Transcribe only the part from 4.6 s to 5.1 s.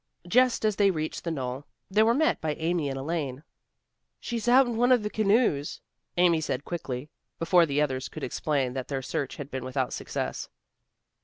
in one of